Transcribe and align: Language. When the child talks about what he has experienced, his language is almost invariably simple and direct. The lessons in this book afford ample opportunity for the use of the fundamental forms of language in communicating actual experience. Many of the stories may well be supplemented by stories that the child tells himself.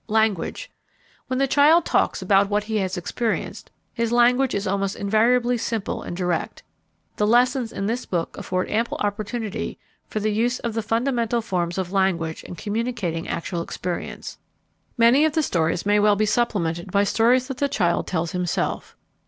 Language. 0.07 0.71
When 1.27 1.37
the 1.37 1.45
child 1.45 1.85
talks 1.85 2.23
about 2.23 2.49
what 2.49 2.63
he 2.63 2.77
has 2.77 2.97
experienced, 2.97 3.69
his 3.93 4.11
language 4.11 4.55
is 4.55 4.65
almost 4.65 4.95
invariably 4.95 5.59
simple 5.59 6.01
and 6.01 6.17
direct. 6.17 6.63
The 7.17 7.27
lessons 7.27 7.71
in 7.71 7.85
this 7.85 8.07
book 8.07 8.35
afford 8.35 8.67
ample 8.71 8.97
opportunity 9.01 9.77
for 10.07 10.19
the 10.19 10.31
use 10.33 10.57
of 10.57 10.73
the 10.73 10.81
fundamental 10.81 11.39
forms 11.39 11.77
of 11.77 11.91
language 11.91 12.41
in 12.45 12.55
communicating 12.55 13.27
actual 13.27 13.61
experience. 13.61 14.39
Many 14.97 15.23
of 15.23 15.33
the 15.33 15.43
stories 15.43 15.85
may 15.85 15.99
well 15.99 16.15
be 16.15 16.25
supplemented 16.25 16.91
by 16.91 17.03
stories 17.03 17.47
that 17.47 17.57
the 17.57 17.69
child 17.69 18.07
tells 18.07 18.31
himself. 18.31 18.95